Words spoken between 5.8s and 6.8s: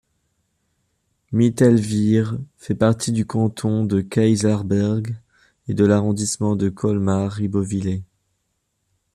l'arrondissement de